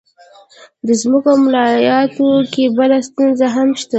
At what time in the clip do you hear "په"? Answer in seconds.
1.25-1.31